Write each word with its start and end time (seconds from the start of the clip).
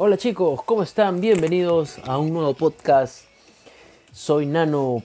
Hola 0.00 0.16
chicos, 0.16 0.62
¿cómo 0.62 0.84
están? 0.84 1.20
Bienvenidos 1.20 1.98
a 2.04 2.18
un 2.18 2.32
nuevo 2.32 2.54
podcast. 2.54 3.24
Soy 4.12 4.46
Nano 4.46 5.02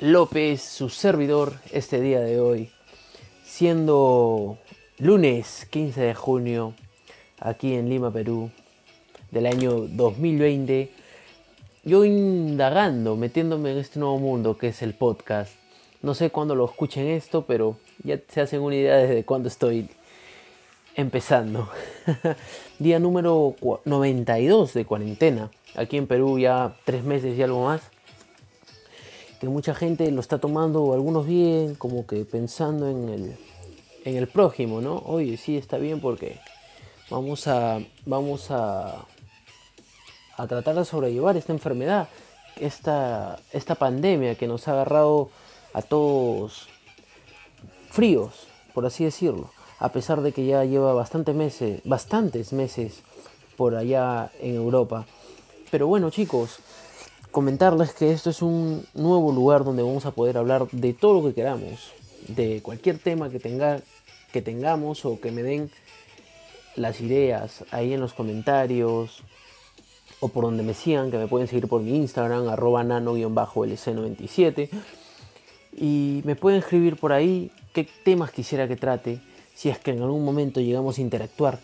López, 0.00 0.60
su 0.60 0.90
servidor, 0.90 1.54
este 1.72 1.98
día 2.02 2.20
de 2.20 2.38
hoy, 2.38 2.70
siendo 3.42 4.58
lunes 4.98 5.66
15 5.70 6.02
de 6.02 6.14
junio, 6.14 6.74
aquí 7.40 7.72
en 7.72 7.88
Lima, 7.88 8.12
Perú, 8.12 8.50
del 9.30 9.46
año 9.46 9.86
2020. 9.88 10.92
Yo 11.84 12.04
indagando, 12.04 13.16
metiéndome 13.16 13.72
en 13.72 13.78
este 13.78 13.98
nuevo 13.98 14.18
mundo 14.18 14.58
que 14.58 14.68
es 14.68 14.82
el 14.82 14.92
podcast. 14.92 15.54
No 16.02 16.12
sé 16.12 16.28
cuándo 16.28 16.54
lo 16.54 16.66
escuchen 16.66 17.06
esto, 17.06 17.46
pero 17.46 17.78
ya 18.04 18.20
se 18.28 18.42
hacen 18.42 18.60
una 18.60 18.76
idea 18.76 18.96
desde 18.98 19.24
cuándo 19.24 19.48
estoy 19.48 19.88
empezando. 20.98 21.68
Día 22.80 22.98
número 22.98 23.54
92 23.84 24.74
de 24.74 24.84
cuarentena. 24.84 25.48
Aquí 25.76 25.96
en 25.96 26.08
Perú 26.08 26.40
ya 26.40 26.76
tres 26.84 27.04
meses 27.04 27.38
y 27.38 27.42
algo 27.42 27.64
más. 27.64 27.82
Que 29.40 29.48
mucha 29.48 29.76
gente 29.76 30.10
lo 30.10 30.20
está 30.20 30.38
tomando, 30.38 30.92
algunos 30.92 31.24
bien, 31.24 31.76
como 31.76 32.04
que 32.04 32.24
pensando 32.24 32.90
en 32.90 33.08
el, 33.08 33.36
en 34.04 34.16
el 34.16 34.26
prójimo, 34.26 34.80
¿no? 34.80 34.96
Oye, 35.06 35.36
sí, 35.36 35.56
está 35.56 35.78
bien 35.78 36.00
porque 36.00 36.40
vamos 37.08 37.46
a, 37.46 37.78
vamos 38.04 38.50
a, 38.50 39.06
a 40.36 40.46
tratar 40.48 40.74
de 40.74 40.84
sobrellevar 40.84 41.36
esta 41.36 41.52
enfermedad, 41.52 42.08
esta, 42.56 43.38
esta 43.52 43.76
pandemia 43.76 44.34
que 44.34 44.48
nos 44.48 44.66
ha 44.66 44.72
agarrado 44.72 45.30
a 45.72 45.82
todos 45.82 46.66
fríos, 47.90 48.48
por 48.74 48.84
así 48.84 49.04
decirlo 49.04 49.50
a 49.78 49.90
pesar 49.90 50.22
de 50.22 50.32
que 50.32 50.46
ya 50.46 50.64
lleva 50.64 50.92
bastantes 50.92 51.34
meses, 51.34 51.80
bastantes 51.84 52.52
meses 52.52 53.00
por 53.56 53.74
allá 53.74 54.30
en 54.40 54.56
Europa. 54.56 55.06
Pero 55.70 55.86
bueno 55.86 56.10
chicos, 56.10 56.58
comentarles 57.30 57.92
que 57.92 58.12
esto 58.12 58.30
es 58.30 58.42
un 58.42 58.84
nuevo 58.94 59.32
lugar 59.32 59.64
donde 59.64 59.82
vamos 59.82 60.06
a 60.06 60.12
poder 60.12 60.38
hablar 60.38 60.68
de 60.70 60.92
todo 60.94 61.20
lo 61.20 61.28
que 61.28 61.34
queramos, 61.34 61.92
de 62.28 62.60
cualquier 62.62 62.98
tema 62.98 63.30
que, 63.30 63.38
tenga, 63.38 63.80
que 64.32 64.42
tengamos 64.42 65.04
o 65.04 65.20
que 65.20 65.30
me 65.30 65.42
den 65.42 65.70
las 66.76 67.00
ideas 67.00 67.64
ahí 67.70 67.92
en 67.92 68.00
los 68.00 68.14
comentarios 68.14 69.22
o 70.20 70.28
por 70.28 70.44
donde 70.44 70.62
me 70.62 70.74
sigan, 70.74 71.10
que 71.10 71.18
me 71.18 71.28
pueden 71.28 71.46
seguir 71.46 71.68
por 71.68 71.80
mi 71.80 71.94
Instagram, 71.96 72.48
arroba 72.48 72.82
nano-lc97. 72.82 74.68
Y 75.76 76.22
me 76.24 76.34
pueden 76.34 76.58
escribir 76.58 76.96
por 76.96 77.12
ahí 77.12 77.52
qué 77.72 77.88
temas 78.04 78.32
quisiera 78.32 78.66
que 78.66 78.74
trate 78.74 79.20
si 79.58 79.70
es 79.70 79.78
que 79.80 79.90
en 79.90 80.00
algún 80.00 80.24
momento 80.24 80.60
llegamos 80.60 80.98
a 80.98 81.00
interactuar. 81.00 81.58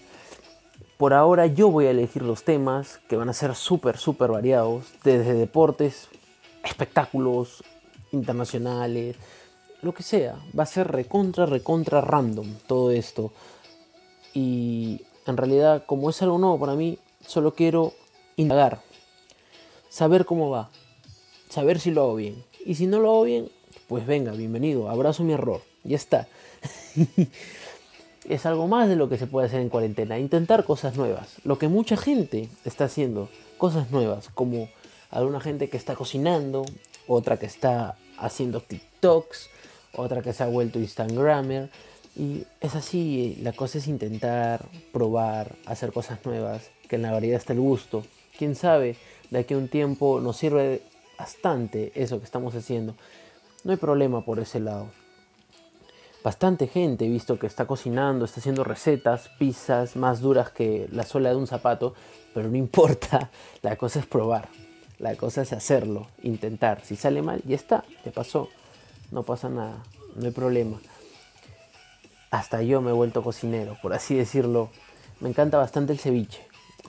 Por 0.96 1.14
ahora 1.14 1.46
yo 1.46 1.70
voy 1.70 1.86
a 1.86 1.92
elegir 1.92 2.22
los 2.22 2.42
temas 2.42 2.98
que 3.08 3.16
van 3.16 3.28
a 3.28 3.32
ser 3.32 3.54
súper, 3.54 3.98
súper 3.98 4.32
variados, 4.32 4.86
desde 5.04 5.34
deportes, 5.34 6.08
espectáculos 6.64 7.62
internacionales, 8.10 9.14
lo 9.80 9.94
que 9.94 10.02
sea. 10.02 10.34
Va 10.58 10.64
a 10.64 10.66
ser 10.66 10.88
recontra, 10.88 11.46
recontra 11.46 12.00
random 12.00 12.56
todo 12.66 12.90
esto. 12.90 13.32
Y 14.32 15.02
en 15.24 15.36
realidad, 15.36 15.84
como 15.86 16.10
es 16.10 16.20
algo 16.20 16.38
nuevo 16.38 16.58
para 16.58 16.74
mí, 16.74 16.98
solo 17.24 17.54
quiero 17.54 17.92
indagar, 18.34 18.80
saber 19.88 20.24
cómo 20.24 20.50
va, 20.50 20.68
saber 21.48 21.78
si 21.78 21.92
lo 21.92 22.02
hago 22.02 22.16
bien. 22.16 22.44
Y 22.66 22.74
si 22.74 22.88
no 22.88 22.98
lo 22.98 23.10
hago 23.12 23.22
bien, 23.22 23.52
pues 23.86 24.04
venga, 24.04 24.32
bienvenido, 24.32 24.90
abrazo 24.90 25.22
mi 25.22 25.34
error, 25.34 25.62
ya 25.84 25.94
está. 25.94 26.26
es 28.28 28.46
algo 28.46 28.66
más 28.68 28.88
de 28.88 28.96
lo 28.96 29.08
que 29.08 29.18
se 29.18 29.26
puede 29.26 29.46
hacer 29.46 29.60
en 29.60 29.68
cuarentena, 29.68 30.18
intentar 30.18 30.64
cosas 30.64 30.96
nuevas. 30.96 31.36
Lo 31.44 31.58
que 31.58 31.68
mucha 31.68 31.96
gente 31.96 32.48
está 32.64 32.84
haciendo, 32.84 33.28
cosas 33.58 33.90
nuevas, 33.90 34.30
como 34.34 34.68
alguna 35.10 35.40
gente 35.40 35.68
que 35.68 35.76
está 35.76 35.94
cocinando, 35.94 36.64
otra 37.06 37.38
que 37.38 37.46
está 37.46 37.96
haciendo 38.18 38.60
TikToks, 38.60 39.50
otra 39.94 40.22
que 40.22 40.32
se 40.32 40.42
ha 40.42 40.46
vuelto 40.46 40.78
Instagramer. 40.78 41.70
Y 42.16 42.44
es 42.60 42.74
así, 42.74 43.38
la 43.42 43.52
cosa 43.52 43.78
es 43.78 43.88
intentar, 43.88 44.64
probar, 44.92 45.56
hacer 45.66 45.92
cosas 45.92 46.24
nuevas, 46.24 46.70
que 46.88 46.96
en 46.96 47.02
la 47.02 47.12
variedad 47.12 47.38
está 47.38 47.52
el 47.52 47.60
gusto. 47.60 48.04
Quién 48.38 48.54
sabe, 48.54 48.96
de 49.30 49.40
aquí 49.40 49.54
a 49.54 49.58
un 49.58 49.68
tiempo 49.68 50.20
nos 50.20 50.36
sirve 50.36 50.82
bastante 51.18 51.92
eso 51.94 52.18
que 52.18 52.24
estamos 52.24 52.54
haciendo. 52.54 52.94
No 53.64 53.72
hay 53.72 53.78
problema 53.78 54.24
por 54.24 54.38
ese 54.38 54.60
lado 54.60 54.88
bastante 56.24 56.66
gente 56.66 57.04
he 57.04 57.08
visto 57.08 57.38
que 57.38 57.46
está 57.46 57.66
cocinando, 57.66 58.24
está 58.24 58.40
haciendo 58.40 58.64
recetas, 58.64 59.28
pizzas 59.38 59.94
más 59.94 60.20
duras 60.20 60.50
que 60.50 60.88
la 60.90 61.04
suela 61.04 61.28
de 61.28 61.36
un 61.36 61.46
zapato, 61.46 61.94
pero 62.32 62.48
no 62.48 62.56
importa, 62.66 63.30
la 63.60 63.76
cosa 63.76 64.00
es 64.00 64.06
probar, 64.06 64.48
la 64.98 65.14
cosa 65.16 65.42
es 65.42 65.52
hacerlo, 65.52 66.08
intentar. 66.22 66.82
Si 66.82 66.96
sale 66.96 67.20
mal, 67.20 67.42
ya 67.44 67.54
está, 67.54 67.84
te 68.02 68.10
pasó, 68.10 68.48
no 69.12 69.22
pasa 69.22 69.50
nada, 69.50 69.82
no 70.16 70.24
hay 70.24 70.32
problema. 70.32 70.80
Hasta 72.30 72.62
yo 72.62 72.80
me 72.80 72.90
he 72.90 72.94
vuelto 72.94 73.22
cocinero, 73.22 73.76
por 73.80 73.92
así 73.92 74.16
decirlo. 74.16 74.70
Me 75.20 75.28
encanta 75.28 75.58
bastante 75.58 75.92
el 75.92 76.00
ceviche, 76.00 76.40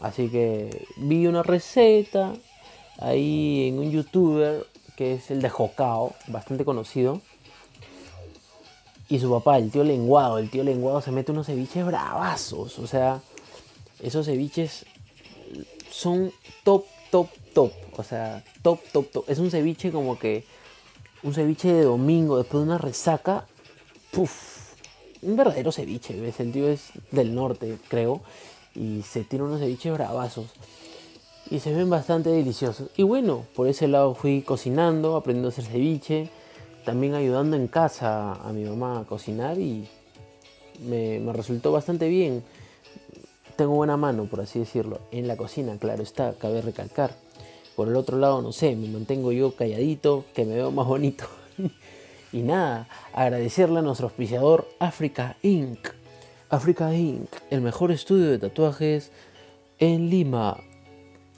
así 0.01 0.29
que 0.29 0.87
vi 0.97 1.27
una 1.27 1.43
receta 1.43 2.33
ahí 2.97 3.67
en 3.67 3.79
un 3.79 3.91
youtuber 3.91 4.65
que 4.95 5.15
es 5.15 5.29
el 5.29 5.41
de 5.41 5.49
Jocao, 5.49 6.15
bastante 6.27 6.63
conocido 6.63 7.21
y 9.07 9.19
su 9.19 9.29
papá, 9.29 9.57
el 9.57 9.69
tío 9.69 9.83
lenguado, 9.83 10.39
el 10.39 10.49
tío 10.49 10.63
lenguado 10.63 10.99
se 11.01 11.11
mete 11.11 11.31
unos 11.31 11.45
ceviches 11.45 11.85
bravazos. 11.85 12.79
O 12.79 12.87
sea, 12.87 13.21
esos 14.01 14.25
ceviches 14.25 14.85
son 15.91 16.31
top, 16.63 16.85
top, 17.11 17.27
top. 17.53 17.71
O 17.97 18.03
sea, 18.03 18.43
top, 18.63 18.79
top, 18.91 19.11
top. 19.11 19.25
Es 19.27 19.37
un 19.37 19.51
ceviche 19.51 19.91
como 19.91 20.17
que 20.17 20.45
un 21.21 21.33
ceviche 21.33 21.71
de 21.71 21.83
domingo 21.83 22.37
después 22.37 22.63
de 22.63 22.67
una 22.67 22.77
resaca. 22.79 23.45
Puf, 24.11 24.73
un 25.21 25.35
verdadero 25.35 25.71
ceviche. 25.71 26.15
El 26.39 26.51
tío 26.51 26.67
es 26.67 26.89
del 27.11 27.35
norte, 27.35 27.77
creo. 27.87 28.21
Y 28.73 29.03
se 29.03 29.23
tira 29.23 29.43
unos 29.43 29.59
ceviches 29.59 29.93
bravazos. 29.93 30.47
Y 31.51 31.59
se 31.59 31.71
ven 31.73 31.91
bastante 31.91 32.31
deliciosos. 32.31 32.89
Y 32.97 33.03
bueno, 33.03 33.45
por 33.55 33.67
ese 33.67 33.87
lado 33.87 34.15
fui 34.15 34.41
cocinando, 34.41 35.15
aprendiendo 35.15 35.49
a 35.49 35.51
hacer 35.51 35.65
ceviche 35.65 36.31
también 36.85 37.15
ayudando 37.15 37.57
en 37.57 37.67
casa 37.67 38.33
a 38.33 38.53
mi 38.53 38.63
mamá 38.63 38.99
a 38.99 39.03
cocinar 39.03 39.57
y 39.59 39.87
me, 40.87 41.19
resultó 41.33 41.71
bastante 41.71 42.07
bien. 42.07 42.43
Tengo 43.55 43.73
buena 43.73 43.97
mano, 43.97 44.25
por 44.25 44.41
así 44.41 44.59
decirlo, 44.59 44.99
en 45.11 45.27
la 45.27 45.35
cocina, 45.35 45.77
claro 45.77 46.03
está, 46.03 46.33
cabe 46.33 46.61
recalcar. 46.61 47.11
Por 47.75 47.87
el 47.87 47.95
otro 47.95 48.17
lado, 48.17 48.41
no 48.41 48.51
sé, 48.51 48.75
me 48.75 48.87
mantengo 48.87 49.31
yo 49.31 49.55
calladito, 49.55 50.25
que 50.33 50.45
me 50.45 50.55
veo 50.55 50.71
más 50.71 50.87
bonito. 50.87 51.25
y 52.31 52.41
nada, 52.41 52.87
agradecerle 53.13 53.79
a 53.79 53.81
nuestro 53.81 54.07
auspiciador 54.07 54.67
Africa 54.79 55.37
Inc. 55.41 55.89
Africa 56.49 56.93
Inc., 56.93 57.29
el 57.49 57.61
mejor 57.61 57.91
estudio 57.91 58.29
de 58.29 58.37
tatuajes 58.37 59.11
en 59.79 60.09
Lima 60.09 60.57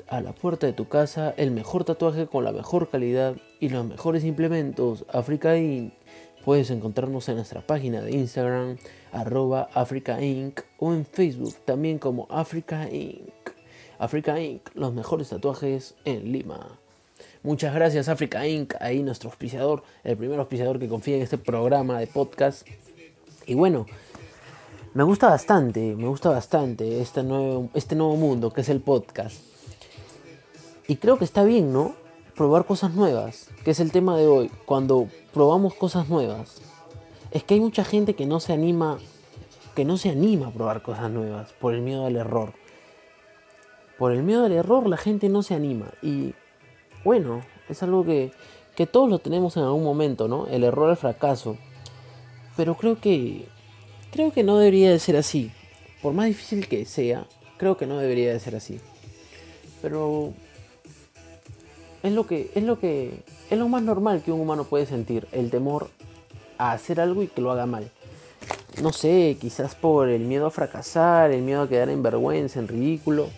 a 0.08 0.22
la 0.22 0.34
puerta 0.34 0.68
de 0.68 0.74
tu 0.74 0.88
casa 0.88 1.34
el 1.38 1.52
mejor 1.52 1.84
tatuaje 1.84 2.28
con 2.28 2.44
la 2.44 2.52
mejor 2.52 2.90
calidad 2.90 3.36
y 3.60 3.70
los 3.70 3.86
mejores 3.86 4.24
implementos. 4.24 5.06
Africa 5.12 5.58
Inc. 5.58 5.94
Puedes 6.46 6.70
encontrarnos 6.72 7.28
en 7.28 7.36
nuestra 7.36 7.62
página 7.62 8.02
de 8.02 8.12
Instagram, 8.12 8.78
arroba 9.12 9.70
Africa 9.74 10.22
Inc. 10.22 10.62
o 10.80 10.94
en 10.94 11.06
Facebook 11.06 11.56
también 11.66 12.00
como 12.00 12.28
Africa 12.30 12.90
Inc. 12.90 13.52
Africa 14.00 14.40
Inc. 14.40 14.70
Los 14.76 14.94
mejores 14.94 15.30
tatuajes 15.30 15.96
en 16.06 16.32
Lima. 16.32 16.80
Muchas 17.44 17.74
gracias 17.74 18.08
Africa 18.08 18.48
Inc. 18.48 18.76
Ahí 18.80 19.04
nuestro 19.04 19.30
auspiciador, 19.30 19.84
el 20.04 20.18
primer 20.18 20.40
auspiciador 20.40 20.80
que 20.80 20.88
confía 20.88 21.18
en 21.18 21.24
este 21.24 21.38
programa 21.38 22.00
de 22.00 22.08
podcast. 22.08 22.66
Y 23.46 23.56
bueno, 23.56 23.86
me 24.94 25.04
gusta 25.04 25.30
bastante, 25.30 25.96
me 25.96 26.08
gusta 26.08 26.30
bastante 26.30 27.02
este 27.02 27.24
nuevo, 27.24 27.70
este 27.74 27.96
nuevo 27.96 28.16
mundo 28.16 28.52
que 28.52 28.62
es 28.62 28.70
el 28.70 28.82
podcast. 28.82 29.57
Y 30.88 30.98
creo 30.98 31.18
que 31.18 31.26
está 31.26 31.44
bien, 31.44 31.74
¿no? 31.74 31.94
Probar 32.36 32.66
cosas 32.66 32.94
nuevas, 32.94 33.50
que 33.66 33.72
es 33.72 33.80
el 33.80 33.92
tema 33.92 34.18
de 34.18 34.28
hoy. 34.28 34.50
Cuando 34.66 35.10
probamos 35.34 35.74
cosas 35.74 36.08
nuevas, 36.08 36.62
es 37.32 37.44
que 37.44 37.56
hay 37.56 37.60
mucha 37.60 37.84
gente 37.84 38.14
que 38.14 38.26
no 38.26 38.40
se 38.40 38.54
anima, 38.54 39.00
que 39.76 39.84
no 39.84 39.98
se 39.98 40.10
anima 40.10 40.48
a 40.48 40.52
probar 40.52 40.82
cosas 40.82 41.12
nuevas 41.12 41.52
por 41.54 41.74
el 41.74 41.82
miedo 41.82 42.06
al 42.06 42.16
error. 42.16 42.54
Por 43.98 44.12
el 44.12 44.24
miedo 44.24 44.46
al 44.46 44.52
error 44.54 44.88
la 44.88 44.98
gente 44.98 45.28
no 45.28 45.44
se 45.44 45.56
anima. 45.56 45.92
Y 46.02 46.36
bueno, 47.04 47.42
es 47.68 47.84
algo 47.84 48.06
que, 48.06 48.32
que 48.76 48.86
todos 48.88 49.10
lo 49.10 49.20
tenemos 49.20 49.58
en 49.58 49.64
algún 49.64 49.84
momento, 49.84 50.28
¿no? 50.28 50.48
El 50.48 50.64
error 50.64 50.90
al 50.90 50.98
fracaso. 50.98 51.58
Pero 52.56 52.76
creo 52.76 53.00
que 53.02 53.48
creo 54.12 54.32
que 54.32 54.44
no 54.44 54.58
debería 54.58 54.92
de 54.92 55.00
ser 55.00 55.18
así. 55.18 55.52
Por 56.02 56.14
más 56.14 56.28
difícil 56.28 56.68
que 56.68 56.86
sea, 56.86 57.26
creo 57.58 57.76
que 57.76 57.88
no 57.88 57.98
debería 57.98 58.32
de 58.32 58.40
ser 58.40 58.56
así. 58.56 58.80
Pero 59.82 60.34
es 62.08 62.14
lo 62.14 62.26
que 62.26 62.52
es 62.56 62.64
lo 62.64 62.80
que 62.80 63.24
es 63.50 63.58
lo 63.58 63.68
más 63.68 63.84
normal 63.84 64.22
que 64.24 64.32
un 64.32 64.42
humano 64.42 64.64
puede 64.64 64.86
sentir, 64.86 65.28
el 65.32 65.50
temor 65.50 65.90
a 66.58 66.72
hacer 66.72 67.00
algo 67.00 67.24
y 67.24 67.28
que 67.28 67.42
lo 67.42 67.52
haga 67.52 67.66
mal. 67.66 67.90
No 68.82 68.94
sé, 68.94 69.38
quizás 69.40 69.76
por 69.76 70.08
el 70.10 70.22
miedo 70.22 70.46
a 70.46 70.52
fracasar, 70.52 71.32
el 71.32 71.42
miedo 71.42 71.64
a 71.64 71.70
quedar 71.70 71.90
en 71.90 72.04
vergüenza, 72.04 72.60
en 72.60 72.68
ridículo. 72.68 73.30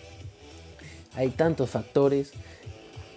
Hay 1.14 1.30
tantos 1.30 1.70
factores 1.70 2.32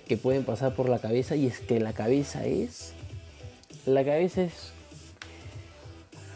que 0.08 0.18
pueden 0.18 0.44
pasar 0.44 0.76
por 0.76 0.90
la 0.90 1.00
cabeza 1.00 1.36
y 1.36 1.48
es 1.48 1.60
que 1.60 1.80
la 1.80 1.94
cabeza 1.94 2.46
es... 2.46 2.94
La 3.86 4.06
cabeza 4.06 4.44
es 4.44 4.72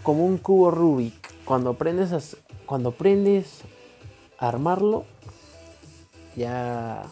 como 0.04 0.26
un 0.26 0.38
cubo 0.38 0.72
Rubik. 0.72 1.14
Cuando 1.46 1.72
aprendes 1.72 2.12
a, 2.12 2.20
cuando 2.66 2.90
aprendes 2.90 3.62
a 4.38 4.50
armarlo, 4.50 5.06
ya 6.36 7.04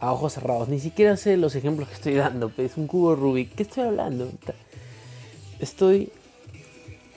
a 0.00 0.12
ojos 0.12 0.34
cerrados. 0.34 0.68
Ni 0.68 0.80
siquiera 0.80 1.16
sé 1.16 1.36
los 1.36 1.54
ejemplos 1.54 1.88
que 1.88 1.94
estoy 1.94 2.14
dando, 2.14 2.50
es 2.56 2.76
un 2.76 2.86
cubo 2.86 3.14
Rubik. 3.14 3.54
¿Qué 3.54 3.62
estoy 3.62 3.84
hablando? 3.84 4.30
Estoy. 5.60 6.10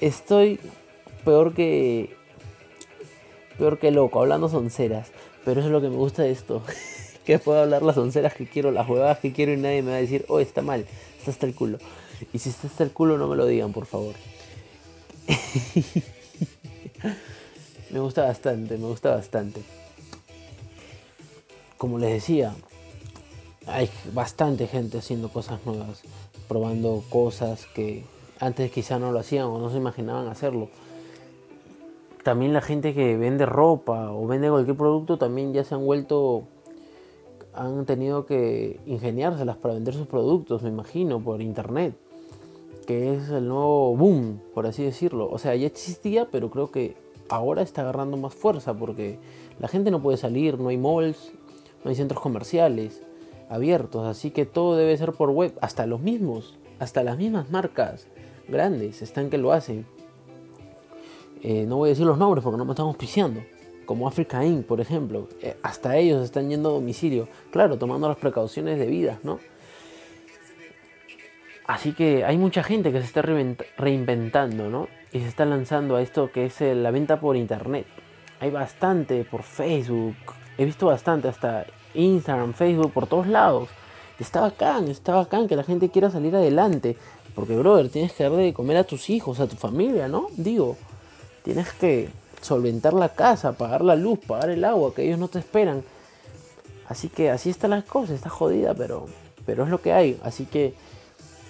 Estoy 0.02 0.60
peor 1.26 1.54
que. 1.54 2.16
Peor 3.58 3.80
que 3.80 3.92
loco, 3.92 4.22
hablando 4.22 4.50
sonceras. 4.50 5.12
Pero 5.46 5.60
eso 5.60 5.70
es 5.70 5.74
lo 5.74 5.82
que 5.82 5.90
me 5.90 5.96
gusta 5.96 6.24
de 6.24 6.32
esto. 6.32 6.62
que 7.26 7.40
puedo 7.40 7.62
hablar 7.62 7.84
las 7.84 7.98
onceras 7.98 8.34
que 8.34 8.48
quiero, 8.48 8.72
las 8.72 8.88
huevadas 8.88 9.20
que 9.20 9.32
quiero 9.32 9.54
y 9.54 9.58
nadie 9.58 9.82
me 9.82 9.92
va 9.92 9.98
a 9.98 10.02
decir, 10.02 10.26
oh, 10.28 10.40
está 10.40 10.62
mal, 10.62 10.86
está 11.18 11.32
hasta 11.32 11.46
el 11.46 11.56
culo. 11.56 11.78
Y 12.34 12.40
si 12.40 12.50
está 12.50 12.68
hasta 12.68 12.84
el 12.84 12.92
culo, 12.92 13.18
no 13.18 13.28
me 13.28 13.36
lo 13.36 13.46
digan, 13.46 13.72
por 13.72 13.86
favor. 13.86 14.16
me 17.92 18.00
gusta 18.00 18.24
bastante, 18.24 18.78
me 18.78 18.88
gusta 18.88 19.16
bastante. 19.16 19.62
Como 21.78 22.00
les 22.00 22.12
decía, 22.12 22.56
hay 23.74 23.90
bastante 24.14 24.68
gente 24.68 25.00
haciendo 25.00 25.30
cosas 25.30 25.66
nuevas, 25.66 26.04
probando 26.48 27.04
cosas 27.10 27.66
que 27.74 28.04
antes 28.40 28.72
quizá 28.72 29.00
no 29.00 29.12
lo 29.12 29.20
hacían 29.20 29.46
o 29.46 29.58
no 29.58 29.72
se 29.72 29.78
imaginaban 29.78 30.28
hacerlo. 30.28 30.70
También 32.24 32.54
la 32.54 32.62
gente 32.62 32.94
que 32.94 33.18
vende 33.18 33.46
ropa 33.46 34.12
o 34.12 34.28
vende 34.28 34.50
cualquier 34.50 34.78
producto 34.78 35.18
también 35.18 35.54
ya 35.54 35.64
se 35.64 35.74
han 35.74 35.86
vuelto 35.86 36.44
han 37.56 37.86
tenido 37.86 38.26
que 38.26 38.80
ingeniárselas 38.86 39.58
para 39.58 39.76
vender 39.76 39.94
sus 39.94 40.08
productos, 40.08 40.64
me 40.64 40.70
imagino, 40.70 41.20
por 41.20 41.42
internet, 41.42 41.96
que 42.88 43.14
es 43.14 43.30
el 43.30 43.48
nuevo 43.48 43.96
boom, 43.96 44.40
por 44.54 44.66
así 44.66 44.84
decirlo. 44.84 45.30
O 45.30 45.38
sea, 45.38 45.56
ya 45.56 45.68
existía, 45.68 46.30
pero 46.32 46.50
creo 46.50 46.72
que 46.72 46.96
ahora 47.30 47.62
está 47.62 47.82
agarrando 47.82 48.18
más 48.18 48.34
fuerza 48.34 48.74
porque 48.74 49.20
la 49.60 49.68
gente 49.68 49.92
no 49.92 50.02
puede 50.02 50.18
salir, 50.18 50.60
no 50.60 50.70
hay 50.70 50.78
malls, 50.78 51.32
no 51.84 51.90
hay 51.90 51.96
centros 51.96 52.22
comerciales 52.22 53.02
abiertos, 53.54 54.06
así 54.06 54.32
que 54.32 54.46
todo 54.46 54.76
debe 54.76 54.98
ser 54.98 55.14
por 55.14 55.30
web, 55.30 55.54
hasta 55.62 55.86
los 55.86 56.02
mismos, 56.02 56.58
hasta 56.80 57.04
las 57.04 57.18
mismas 57.18 57.50
marcas 57.50 58.08
grandes 58.48 59.02
están 59.02 59.30
que 59.30 59.38
lo 59.38 59.54
hacen. 59.54 59.86
Eh, 61.42 61.66
no 61.68 61.78
voy 61.78 61.90
a 61.90 61.92
decir 61.92 62.06
los 62.06 62.18
nombres 62.18 62.44
porque 62.44 62.58
no 62.58 62.66
me 62.66 62.72
están 62.72 62.86
auspiciando 62.86 63.42
como 63.86 64.08
Africa 64.08 64.44
Inc., 64.46 64.66
por 64.66 64.82
ejemplo, 64.82 65.28
eh, 65.42 65.56
hasta 65.62 65.98
ellos 65.98 66.24
están 66.24 66.50
yendo 66.50 66.70
a 66.70 66.74
domicilio, 66.74 67.28
claro, 67.52 67.78
tomando 67.78 68.08
las 68.08 68.18
precauciones 68.18 68.80
debidas, 68.80 69.24
¿no? 69.24 69.40
Así 71.66 71.94
que 71.94 72.26
hay 72.26 72.38
mucha 72.38 72.62
gente 72.64 72.92
que 72.92 73.00
se 73.00 73.06
está 73.06 73.22
reinventando, 73.22 74.70
¿no? 74.70 74.90
Y 75.12 75.20
se 75.20 75.28
está 75.28 75.46
lanzando 75.46 75.96
a 75.96 76.02
esto 76.02 76.32
que 76.32 76.48
es 76.48 76.62
eh, 76.62 76.76
la 76.76 76.92
venta 76.92 77.20
por 77.20 77.38
internet. 77.38 77.86
Hay 78.40 78.52
bastante 78.52 79.24
por 79.24 79.44
Facebook, 79.44 80.16
he 80.58 80.66
visto 80.66 80.88
bastante 80.88 81.30
hasta 81.30 81.66
Instagram, 81.94 82.54
Facebook, 82.54 82.92
por 82.92 83.08
todos 83.08 83.28
lados. 83.28 83.70
Está 84.20 84.42
bacán, 84.42 84.88
está 84.88 85.16
bacán 85.16 85.48
que 85.48 85.56
la 85.56 85.64
gente 85.64 85.90
quiera 85.90 86.12
salir 86.12 86.36
adelante. 86.36 86.98
Porque, 87.36 87.56
brother, 87.56 87.90
tienes 87.90 88.14
que 88.14 88.24
dar 88.24 88.34
de 88.34 88.54
comer 88.54 88.78
a 88.78 88.84
tus 88.84 89.10
hijos, 89.10 89.40
a 89.40 89.48
tu 89.48 89.56
familia, 89.56 90.08
¿no? 90.08 90.28
Digo, 90.38 90.78
tienes 91.44 91.72
que 91.74 92.10
solventar 92.42 92.94
la 92.94 93.10
casa, 93.10 93.54
pagar 93.54 93.84
la 93.84 93.96
luz, 93.96 94.20
pagar 94.20 94.50
el 94.50 94.64
agua, 94.64 94.94
que 94.94 95.04
ellos 95.04 95.18
no 95.18 95.28
te 95.28 95.40
esperan. 95.40 95.84
Así 96.88 97.10
que 97.10 97.32
así 97.32 97.50
están 97.50 97.72
las 97.72 97.86
cosas, 97.86 98.12
está 98.12 98.30
jodida, 98.30 98.74
pero, 98.74 99.08
pero 99.46 99.64
es 99.64 99.70
lo 99.70 99.82
que 99.82 99.94
hay. 99.94 100.20
Así 100.24 100.46
que 100.46 100.76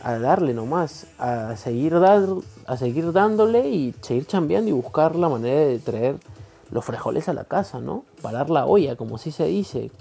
a 0.01 0.17
darle 0.19 0.53
nomás, 0.53 1.07
a 1.17 1.55
seguir, 1.57 1.99
dar, 1.99 2.27
a 2.65 2.77
seguir 2.77 3.11
dándole 3.11 3.69
y 3.69 3.95
seguir 4.01 4.25
chambeando 4.25 4.69
y 4.69 4.73
buscar 4.73 5.15
la 5.15 5.29
manera 5.29 5.61
de 5.61 5.79
traer 5.79 6.17
los 6.71 6.85
frijoles 6.85 7.29
a 7.29 7.33
la 7.33 7.45
casa, 7.45 7.79
¿no? 7.79 8.03
Parar 8.21 8.49
la 8.49 8.65
olla, 8.65 8.95
como 8.95 9.15
así 9.15 9.31
se 9.31 9.45
dice. 9.45 9.91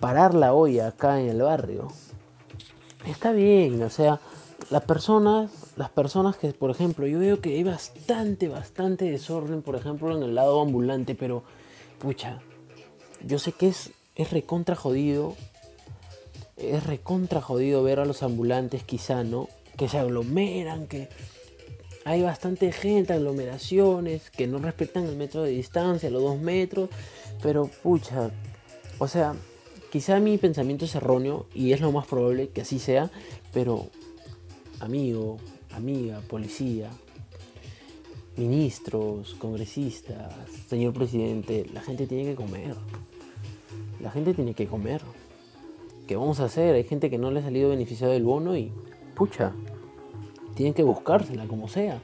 Parar 0.00 0.34
la 0.34 0.54
olla 0.54 0.88
acá 0.88 1.20
en 1.20 1.28
el 1.28 1.42
barrio. 1.42 1.88
Está 3.06 3.32
bien, 3.32 3.82
o 3.82 3.90
sea, 3.90 4.20
las 4.70 4.82
personas, 4.82 5.50
las 5.76 5.90
personas 5.90 6.36
que, 6.36 6.52
por 6.52 6.70
ejemplo, 6.70 7.06
yo 7.06 7.18
veo 7.18 7.40
que 7.40 7.54
hay 7.54 7.64
bastante, 7.64 8.48
bastante 8.48 9.10
desorden, 9.10 9.62
por 9.62 9.76
ejemplo, 9.76 10.16
en 10.16 10.22
el 10.22 10.34
lado 10.34 10.60
ambulante, 10.60 11.14
pero, 11.14 11.42
pucha, 11.98 12.40
yo 13.24 13.38
sé 13.38 13.52
que 13.52 13.68
es, 13.68 13.90
es 14.16 14.30
recontra 14.30 14.74
jodido, 14.74 15.36
es 16.56 16.84
recontra 16.84 17.40
jodido 17.40 17.82
ver 17.82 18.00
a 18.00 18.04
los 18.04 18.22
ambulantes 18.22 18.84
quizá, 18.84 19.24
¿no? 19.24 19.48
Que 19.76 19.88
se 19.88 19.98
aglomeran, 19.98 20.86
que 20.86 21.08
hay 22.04 22.22
bastante 22.22 22.72
gente, 22.72 23.12
aglomeraciones, 23.12 24.30
que 24.30 24.46
no 24.46 24.58
respetan 24.58 25.04
el 25.04 25.16
metro 25.16 25.42
de 25.42 25.50
distancia, 25.50 26.10
los 26.10 26.22
dos 26.22 26.38
metros, 26.38 26.90
pero, 27.42 27.66
pucha, 27.82 28.30
o 28.98 29.08
sea, 29.08 29.34
quizá 29.90 30.20
mi 30.20 30.38
pensamiento 30.38 30.84
es 30.84 30.94
erróneo 30.94 31.46
y 31.54 31.72
es 31.72 31.80
lo 31.80 31.92
más 31.92 32.06
probable 32.06 32.48
que 32.48 32.62
así 32.62 32.78
sea, 32.78 33.10
pero 33.52 33.86
amigo, 34.80 35.38
amiga, 35.72 36.20
policía, 36.28 36.90
ministros, 38.36 39.34
congresistas, 39.34 40.32
señor 40.68 40.94
presidente, 40.94 41.66
la 41.72 41.82
gente 41.82 42.06
tiene 42.06 42.24
que 42.24 42.34
comer. 42.34 42.74
La 44.00 44.10
gente 44.10 44.32
tiene 44.32 44.54
que 44.54 44.66
comer. 44.66 45.02
¿Qué 46.06 46.16
vamos 46.16 46.40
a 46.40 46.44
hacer? 46.44 46.74
Hay 46.74 46.84
gente 46.84 47.10
que 47.10 47.18
no 47.18 47.30
le 47.30 47.40
ha 47.40 47.42
salido 47.42 47.68
beneficiado 47.68 48.12
del 48.12 48.24
bono 48.24 48.56
y, 48.56 48.72
pucha, 49.14 49.52
tienen 50.54 50.72
que 50.72 50.82
buscársela 50.82 51.46
como 51.46 51.68
sea. 51.68 52.00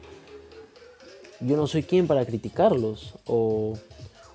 Yo 1.41 1.57
no 1.57 1.67
soy 1.67 1.83
quien 1.83 2.07
para 2.07 2.25
criticarlos 2.25 3.15
o 3.27 3.75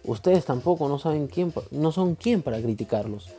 ustedes 0.03 0.45
tampoco 0.45 0.89
no 0.89 0.99
saben 0.99 1.27
quién, 1.27 1.53
no 1.71 1.91
son 1.91 2.15
quien 2.15 2.41
para 2.41 2.61
criticarlos. 2.61 3.29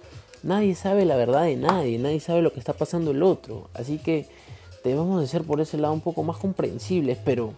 Nadie 0.42 0.74
sabe 0.74 1.04
la 1.04 1.14
verdad 1.16 1.44
de 1.44 1.56
nadie, 1.56 1.98
nadie 1.98 2.18
sabe 2.18 2.42
lo 2.42 2.52
que 2.52 2.58
está 2.58 2.72
pasando 2.72 3.12
el 3.12 3.22
otro. 3.22 3.68
Así 3.74 3.98
que 3.98 4.26
debemos 4.82 5.20
de 5.20 5.28
ser 5.28 5.44
por 5.44 5.60
ese 5.60 5.78
lado 5.78 5.94
un 5.94 6.00
poco 6.00 6.24
más 6.24 6.36
comprensibles, 6.38 7.16
pero 7.24 7.54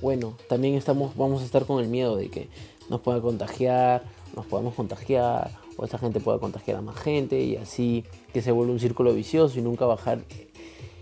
bueno, 0.00 0.36
también 0.48 0.74
estamos, 0.74 1.16
vamos 1.16 1.42
a 1.42 1.44
estar 1.44 1.66
con 1.66 1.82
el 1.82 1.88
miedo 1.88 2.16
de 2.16 2.28
que 2.28 2.48
nos 2.88 3.00
pueda 3.00 3.20
contagiar, 3.20 4.04
nos 4.36 4.46
podamos 4.46 4.74
contagiar, 4.74 5.50
o 5.76 5.84
esta 5.84 5.98
gente 5.98 6.20
pueda 6.20 6.38
contagiar 6.38 6.76
a 6.76 6.80
más 6.80 6.96
gente, 6.96 7.40
y 7.40 7.56
así 7.56 8.04
que 8.32 8.40
se 8.40 8.52
vuelva 8.52 8.72
un 8.72 8.80
círculo 8.80 9.12
vicioso 9.12 9.58
y 9.58 9.62
nunca 9.62 9.86
bajar 9.86 10.20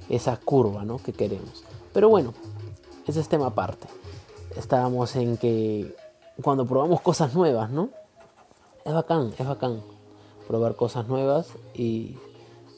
esa 0.09 0.39
curva 0.39 0.85
¿no? 0.85 0.99
que 0.99 1.13
queremos. 1.13 1.65
Pero 1.93 2.09
bueno, 2.09 2.33
ese 3.07 3.21
es 3.21 3.29
tema 3.29 3.47
aparte. 3.47 3.89
Estábamos 4.57 5.15
en 5.17 5.37
que 5.37 5.95
cuando 6.43 6.67
probamos 6.67 7.03
cosas 7.03 7.35
nuevas, 7.35 7.71
¿no? 7.71 7.91
Es 8.85 8.93
bacán, 8.93 9.33
es 9.39 9.47
bacán 9.47 9.83
probar 10.51 10.75
cosas 10.75 11.07
nuevas 11.07 11.55
y 11.77 12.17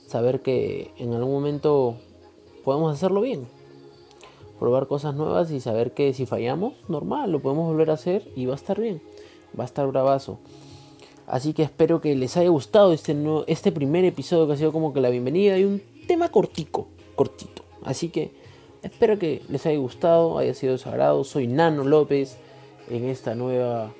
saber 0.06 0.42
que 0.42 0.90
en 0.98 1.14
algún 1.14 1.32
momento 1.32 1.96
podemos 2.64 2.92
hacerlo 2.92 3.22
bien. 3.22 3.48
Probar 4.58 4.88
cosas 4.88 5.14
nuevas 5.14 5.50
y 5.50 5.58
saber 5.58 5.94
que 5.94 6.12
si 6.12 6.26
fallamos, 6.26 6.74
normal, 6.88 7.32
lo 7.32 7.40
podemos 7.40 7.66
volver 7.66 7.88
a 7.88 7.94
hacer 7.94 8.30
y 8.36 8.44
va 8.44 8.52
a 8.52 8.56
estar 8.56 8.78
bien. 8.78 9.00
Va 9.58 9.64
a 9.64 9.66
estar 9.66 9.86
bravazo. 9.86 10.38
Así 11.26 11.54
que 11.54 11.62
espero 11.62 12.02
que 12.02 12.14
les 12.14 12.36
haya 12.36 12.50
gustado 12.50 12.92
este, 12.92 13.16
este 13.46 13.72
primer 13.72 14.04
episodio 14.04 14.46
que 14.46 14.52
ha 14.52 14.56
sido 14.58 14.70
como 14.70 14.92
que 14.92 15.00
la 15.00 15.08
bienvenida 15.08 15.58
y 15.58 15.64
un 15.64 15.80
tema 16.06 16.28
cortico, 16.28 16.88
cortito. 17.16 17.62
Así 17.84 18.10
que 18.10 18.32
espero 18.82 19.18
que 19.18 19.40
les 19.48 19.64
haya 19.64 19.78
gustado, 19.78 20.36
haya 20.36 20.52
sido 20.52 20.76
sagrado. 20.76 21.24
Soy 21.24 21.46
Nano 21.46 21.84
López 21.84 22.36
en 22.90 23.08
esta 23.08 23.34
nueva, 23.34 23.94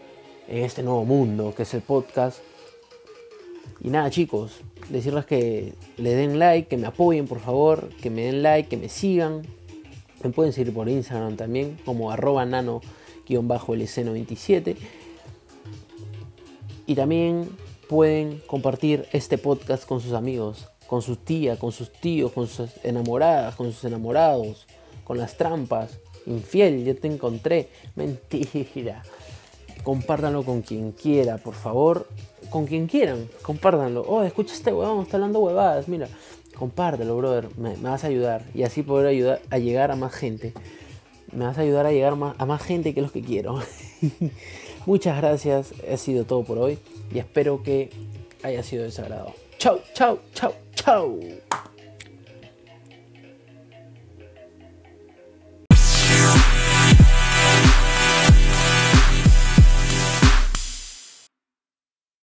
en 0.46 0.62
este 0.62 0.82
nuevo 0.82 1.06
mundo 1.06 1.54
que 1.56 1.62
es 1.62 1.72
el 1.72 1.80
podcast. 1.80 2.51
Y 3.84 3.90
nada 3.90 4.10
chicos, 4.10 4.60
decirles 4.90 5.26
que 5.26 5.72
le 5.96 6.14
den 6.14 6.38
like, 6.38 6.68
que 6.68 6.76
me 6.76 6.86
apoyen 6.86 7.26
por 7.26 7.40
favor, 7.40 7.88
que 8.00 8.10
me 8.10 8.26
den 8.26 8.44
like, 8.44 8.68
que 8.68 8.76
me 8.76 8.88
sigan. 8.88 9.42
Me 10.22 10.30
pueden 10.30 10.52
seguir 10.52 10.72
por 10.72 10.88
Instagram 10.88 11.34
también 11.36 11.76
como 11.84 12.12
arroba 12.12 12.44
nano-lc97. 12.44 14.76
Y 16.86 16.94
también 16.94 17.48
pueden 17.88 18.40
compartir 18.46 19.08
este 19.12 19.36
podcast 19.36 19.84
con 19.84 20.00
sus 20.00 20.12
amigos, 20.12 20.68
con 20.86 21.02
sus 21.02 21.18
tías, 21.18 21.58
con 21.58 21.72
sus 21.72 21.90
tíos, 21.90 22.30
con 22.30 22.46
sus 22.46 22.70
enamoradas, 22.84 23.56
con 23.56 23.72
sus 23.72 23.82
enamorados, 23.84 24.68
con 25.02 25.18
las 25.18 25.36
trampas. 25.36 25.98
Infiel, 26.26 26.84
yo 26.84 26.96
te 26.96 27.08
encontré. 27.08 27.68
Mentira. 27.96 29.02
Compártanlo 29.82 30.44
con 30.44 30.62
quien 30.62 30.92
quiera, 30.92 31.38
por 31.38 31.54
favor 31.54 32.06
con 32.52 32.66
quien 32.66 32.86
quieran, 32.86 33.28
compártanlo. 33.42 34.02
Oh, 34.02 34.22
escucha 34.22 34.54
este 34.54 34.72
huevón, 34.72 35.02
está 35.02 35.16
hablando 35.16 35.40
huevadas, 35.40 35.88
mira. 35.88 36.06
Compártelo, 36.54 37.16
brother, 37.16 37.48
me, 37.56 37.74
vas 37.76 38.04
a 38.04 38.08
ayudar 38.08 38.44
y 38.54 38.62
así 38.62 38.82
poder 38.82 39.06
ayudar 39.06 39.40
a 39.50 39.58
llegar 39.58 39.90
a 39.90 39.96
más 39.96 40.12
gente. 40.12 40.52
me 41.32 41.46
vas 41.46 41.56
a 41.58 41.62
ayudar 41.62 41.86
a 41.86 41.92
llegar 41.92 42.12
a 42.12 42.46
más 42.46 42.62
gente 42.62 42.94
que 42.94 43.00
los 43.00 43.10
que 43.10 43.22
quiero. 43.22 43.58
Muchas 44.86 45.16
gracias, 45.16 45.72
ha 45.90 45.96
sido 45.96 46.24
todo 46.24 46.44
por 46.44 46.58
hoy 46.58 46.78
y 47.12 47.18
espero 47.18 47.62
que 47.62 47.90
haya 48.42 48.62
sido 48.62 48.84
de 48.84 48.92
Chau, 49.58 49.80
chau, 49.94 50.18
chau, 50.34 50.52
chau. 50.74 51.20